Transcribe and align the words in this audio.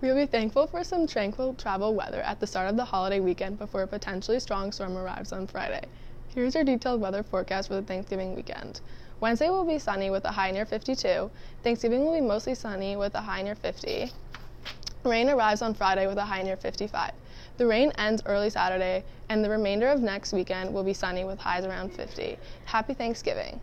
We 0.00 0.08
will 0.08 0.16
be 0.16 0.24
thankful 0.24 0.66
for 0.66 0.82
some 0.82 1.06
tranquil 1.06 1.52
travel 1.52 1.94
weather 1.94 2.22
at 2.22 2.40
the 2.40 2.46
start 2.46 2.70
of 2.70 2.76
the 2.76 2.86
holiday 2.86 3.20
weekend 3.20 3.58
before 3.58 3.82
a 3.82 3.86
potentially 3.86 4.40
strong 4.40 4.72
storm 4.72 4.96
arrives 4.96 5.30
on 5.30 5.46
Friday. 5.46 5.82
Here's 6.34 6.56
our 6.56 6.64
detailed 6.64 7.02
weather 7.02 7.22
forecast 7.22 7.68
for 7.68 7.74
the 7.74 7.82
Thanksgiving 7.82 8.34
weekend. 8.34 8.80
Wednesday 9.20 9.50
will 9.50 9.66
be 9.66 9.78
sunny 9.78 10.08
with 10.08 10.24
a 10.24 10.30
high 10.30 10.52
near 10.52 10.64
52. 10.64 11.30
Thanksgiving 11.62 12.06
will 12.06 12.14
be 12.14 12.22
mostly 12.22 12.54
sunny 12.54 12.96
with 12.96 13.14
a 13.14 13.20
high 13.20 13.42
near 13.42 13.54
50. 13.54 14.10
Rain 15.04 15.28
arrives 15.28 15.60
on 15.60 15.74
Friday 15.74 16.06
with 16.06 16.16
a 16.16 16.24
high 16.24 16.42
near 16.42 16.56
55. 16.56 17.12
The 17.58 17.66
rain 17.66 17.92
ends 17.98 18.22
early 18.24 18.48
Saturday, 18.48 19.04
and 19.28 19.44
the 19.44 19.50
remainder 19.50 19.88
of 19.88 20.00
next 20.00 20.32
weekend 20.32 20.72
will 20.72 20.84
be 20.84 20.94
sunny 20.94 21.24
with 21.24 21.38
highs 21.38 21.66
around 21.66 21.92
50. 21.92 22.38
Happy 22.64 22.94
Thanksgiving! 22.94 23.60